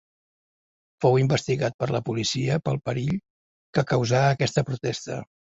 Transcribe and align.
Fou 1.03 1.17
investigat 1.23 1.75
per 1.83 1.89
la 1.97 2.01
policia 2.07 2.57
pel 2.69 2.81
perill 2.91 3.13
que 3.79 3.85
causà 3.93 4.25
aquesta 4.33 4.67
protesta. 4.73 5.21